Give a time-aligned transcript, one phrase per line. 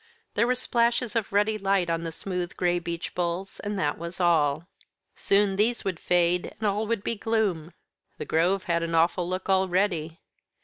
[0.33, 4.19] There were splashes of ruddy light on the smooth gray beech boles, and that was
[4.19, 4.67] all.
[5.13, 7.71] Soon these would fade, and all would be gloom.
[8.17, 10.19] The grove had an awful look already.